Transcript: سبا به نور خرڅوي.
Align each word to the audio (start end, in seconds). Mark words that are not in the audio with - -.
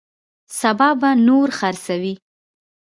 سبا 0.59 0.89
به 1.01 1.09
نور 1.27 1.47
خرڅوي. 1.59 2.13